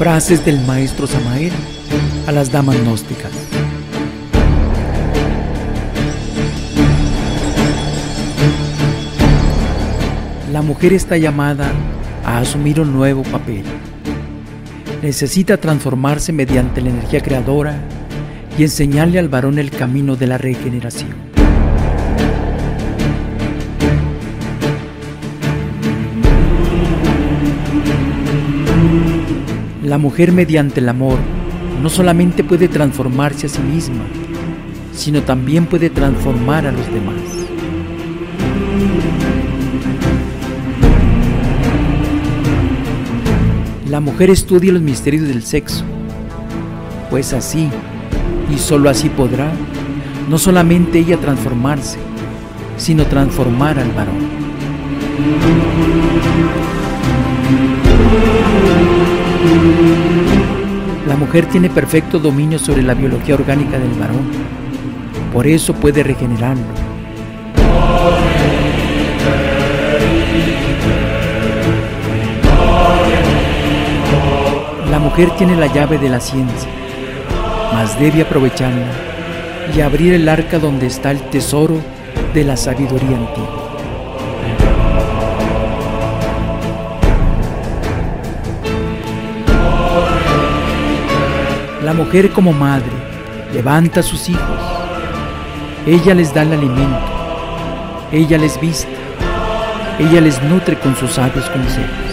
Frases 0.00 0.42
del 0.46 0.58
maestro 0.62 1.06
Samael 1.06 1.52
a 2.26 2.32
las 2.32 2.50
damas 2.50 2.74
gnósticas. 2.80 3.30
La 10.50 10.62
mujer 10.62 10.94
está 10.94 11.18
llamada 11.18 11.70
a 12.24 12.38
asumir 12.38 12.80
un 12.80 12.94
nuevo 12.94 13.24
papel. 13.24 13.64
Necesita 15.02 15.58
transformarse 15.58 16.32
mediante 16.32 16.80
la 16.80 16.88
energía 16.88 17.20
creadora 17.20 17.74
y 18.56 18.62
enseñarle 18.62 19.18
al 19.18 19.28
varón 19.28 19.58
el 19.58 19.70
camino 19.70 20.16
de 20.16 20.28
la 20.28 20.38
regeneración. 20.38 21.29
La 29.90 29.98
mujer 29.98 30.30
mediante 30.30 30.78
el 30.78 30.88
amor 30.88 31.18
no 31.82 31.88
solamente 31.88 32.44
puede 32.44 32.68
transformarse 32.68 33.46
a 33.46 33.48
sí 33.48 33.58
misma, 33.60 34.04
sino 34.92 35.20
también 35.22 35.66
puede 35.66 35.90
transformar 35.90 36.64
a 36.64 36.70
los 36.70 36.86
demás. 36.92 37.16
La 43.88 43.98
mujer 43.98 44.30
estudia 44.30 44.72
los 44.72 44.80
misterios 44.80 45.26
del 45.26 45.42
sexo, 45.42 45.84
pues 47.10 47.32
así 47.32 47.68
y 48.54 48.58
sólo 48.58 48.90
así 48.90 49.08
podrá 49.08 49.50
no 50.28 50.38
solamente 50.38 51.00
ella 51.00 51.16
transformarse, 51.16 51.98
sino 52.76 53.06
transformar 53.06 53.76
al 53.80 53.90
varón. 53.90 54.40
La 61.06 61.16
mujer 61.16 61.46
tiene 61.46 61.70
perfecto 61.70 62.18
dominio 62.18 62.58
sobre 62.58 62.82
la 62.82 62.94
biología 62.94 63.34
orgánica 63.34 63.78
del 63.78 63.92
varón, 63.98 64.30
por 65.32 65.46
eso 65.46 65.74
puede 65.74 66.02
regenerarlo. 66.02 66.62
La 74.90 74.98
mujer 74.98 75.30
tiene 75.36 75.56
la 75.56 75.66
llave 75.66 75.98
de 75.98 76.08
la 76.08 76.20
ciencia 76.20 76.80
mas 77.72 77.98
debe 77.98 78.22
aprovecharla 78.22 78.90
y 79.74 79.80
abrir 79.80 80.14
el 80.14 80.28
arca 80.28 80.58
donde 80.58 80.86
está 80.86 81.10
el 81.10 81.20
tesoro 81.30 81.80
de 82.34 82.44
la 82.44 82.56
sabiduría 82.56 83.16
antigua. 83.16 83.59
La 91.84 91.94
mujer 91.94 92.30
como 92.30 92.52
madre 92.52 92.90
levanta 93.52 94.00
a 94.00 94.02
sus 94.02 94.28
hijos. 94.28 94.60
Ella 95.86 96.14
les 96.14 96.32
da 96.34 96.42
el 96.42 96.52
alimento. 96.52 97.00
Ella 98.12 98.38
les 98.38 98.60
viste. 98.60 98.94
Ella 99.98 100.20
les 100.20 100.42
nutre 100.42 100.78
con 100.78 100.94
sus 100.96 101.12
sabios 101.12 101.48
consejos. 101.50 102.10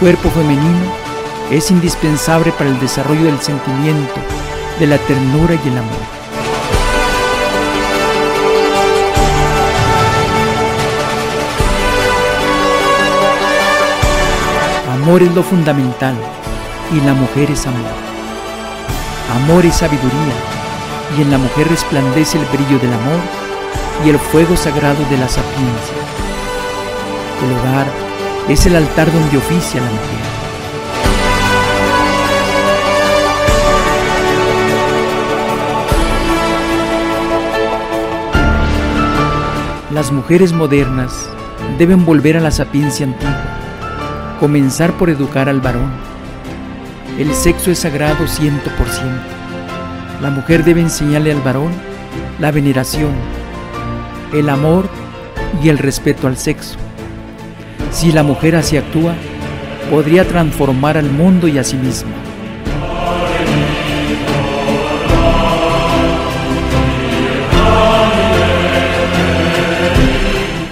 cuerpo 0.00 0.30
femenino 0.30 0.92
es 1.50 1.72
indispensable 1.72 2.52
para 2.52 2.70
el 2.70 2.78
desarrollo 2.78 3.24
del 3.24 3.40
sentimiento, 3.40 4.14
de 4.78 4.86
la 4.86 4.98
ternura 4.98 5.54
y 5.54 5.68
el 5.68 5.78
amor. 5.78 6.17
Amor 15.08 15.22
es 15.22 15.34
lo 15.34 15.42
fundamental 15.42 16.14
y 16.94 17.00
la 17.00 17.14
mujer 17.14 17.50
es 17.50 17.66
amor. 17.66 17.80
Amor 19.36 19.64
es 19.64 19.76
sabiduría 19.76 20.34
y 21.16 21.22
en 21.22 21.30
la 21.30 21.38
mujer 21.38 21.66
resplandece 21.66 22.36
el 22.36 22.44
brillo 22.44 22.78
del 22.78 22.92
amor 22.92 23.18
y 24.04 24.10
el 24.10 24.18
fuego 24.18 24.54
sagrado 24.54 25.02
de 25.08 25.16
la 25.16 25.26
sapiencia. 25.26 25.96
El 27.42 27.52
hogar 27.56 27.86
es 28.50 28.66
el 28.66 28.76
altar 28.76 29.10
donde 29.10 29.38
oficia 29.38 29.80
la 29.80 29.86
mujer. 29.86 30.18
Las 39.90 40.12
mujeres 40.12 40.52
modernas 40.52 41.30
deben 41.78 42.04
volver 42.04 42.36
a 42.36 42.40
la 42.40 42.50
sapiencia 42.50 43.06
antigua, 43.06 43.58
comenzar 44.38 44.92
por 44.92 45.10
educar 45.10 45.48
al 45.48 45.60
varón. 45.60 45.90
El 47.18 47.34
sexo 47.34 47.70
es 47.70 47.80
sagrado 47.80 48.26
ciento 48.28 48.70
por 48.76 48.88
ciento. 48.88 49.22
La 50.22 50.30
mujer 50.30 50.64
debe 50.64 50.80
enseñarle 50.80 51.32
al 51.32 51.40
varón 51.40 51.72
la 52.38 52.50
veneración, 52.52 53.10
el 54.32 54.48
amor 54.48 54.88
y 55.62 55.68
el 55.68 55.78
respeto 55.78 56.28
al 56.28 56.36
sexo. 56.36 56.78
Si 57.90 58.12
la 58.12 58.22
mujer 58.22 58.54
así 58.54 58.76
actúa, 58.76 59.14
podría 59.90 60.26
transformar 60.26 60.96
al 60.96 61.10
mundo 61.10 61.48
y 61.48 61.58
a 61.58 61.64
sí 61.64 61.76
misma. 61.76 62.10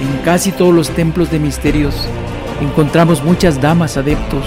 En 0.00 0.24
casi 0.24 0.52
todos 0.52 0.74
los 0.74 0.90
templos 0.90 1.30
de 1.30 1.40
misterios 1.40 2.08
encontramos 2.60 3.22
muchas 3.22 3.60
damas 3.60 3.96
adeptos 3.96 4.44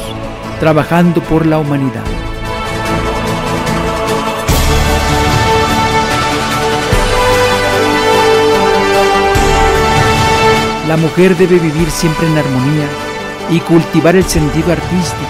trabajando 0.59 1.21
por 1.21 1.45
la 1.45 1.59
humanidad. 1.59 2.03
La 10.87 10.97
mujer 10.97 11.37
debe 11.37 11.59
vivir 11.59 11.89
siempre 11.91 12.27
en 12.27 12.37
armonía 12.37 12.87
y 13.51 13.59
cultivar 13.59 14.15
el 14.15 14.23
sentido 14.23 14.71
artístico. 14.71 15.29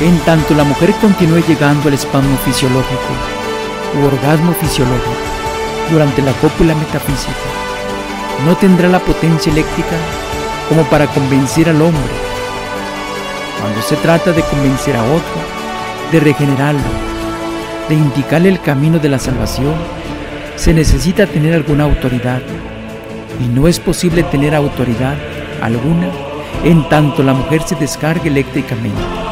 En 0.00 0.18
tanto 0.24 0.54
la 0.54 0.64
mujer 0.64 0.92
continúe 1.00 1.42
llegando 1.46 1.88
al 1.88 1.94
espasmo 1.94 2.36
fisiológico 2.44 3.33
u 4.00 4.06
orgasmo 4.06 4.52
fisiológico 4.54 5.10
durante 5.90 6.22
la 6.22 6.32
cópula 6.34 6.74
metafísica, 6.74 7.32
no 8.46 8.56
tendrá 8.56 8.88
la 8.88 8.98
potencia 8.98 9.52
eléctrica 9.52 9.96
como 10.68 10.82
para 10.84 11.06
convencer 11.06 11.68
al 11.68 11.80
hombre. 11.82 12.12
Cuando 13.60 13.80
se 13.82 13.96
trata 13.96 14.32
de 14.32 14.42
convencer 14.42 14.96
a 14.96 15.02
otro, 15.02 15.40
de 16.12 16.20
regenerarlo, 16.20 16.80
de 17.88 17.94
indicarle 17.94 18.48
el 18.48 18.60
camino 18.60 18.98
de 18.98 19.08
la 19.08 19.18
salvación, 19.18 19.74
se 20.56 20.72
necesita 20.72 21.26
tener 21.26 21.54
alguna 21.54 21.84
autoridad. 21.84 22.42
Y 23.40 23.48
no 23.48 23.66
es 23.66 23.80
posible 23.80 24.22
tener 24.22 24.54
autoridad 24.54 25.16
alguna 25.60 26.08
en 26.64 26.88
tanto 26.88 27.22
la 27.22 27.34
mujer 27.34 27.62
se 27.62 27.74
descargue 27.74 28.28
eléctricamente. 28.28 29.23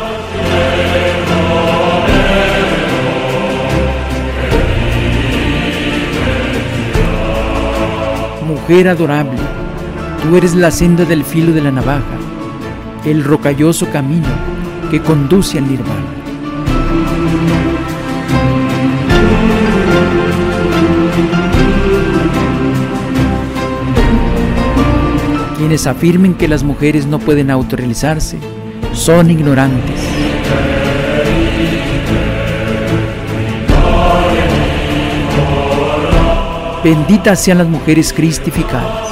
Mujer 8.73 8.89
adorable, 8.89 9.37
tú 10.23 10.35
eres 10.35 10.55
la 10.55 10.71
senda 10.71 11.05
del 11.05 11.25
filo 11.25 11.53
de 11.53 11.61
la 11.61 11.71
navaja, 11.71 12.17
el 13.05 13.23
rocalloso 13.23 13.91
camino 13.91 14.29
que 14.91 15.03
conduce 15.03 15.59
al 15.59 15.69
nirvana. 15.69 16.07
Quienes 25.59 25.87
afirmen 25.87 26.33
que 26.33 26.49
las 26.49 26.63
mujeres 26.63 27.05
no 27.05 27.19
pueden 27.19 27.51
autorrealizarse 27.51 28.39
son 28.95 29.31
ignorantes. 29.31 30.22
Benditas 36.83 37.41
sean 37.41 37.59
las 37.59 37.69
mujeres 37.69 38.13
cristificadas. 38.13 39.12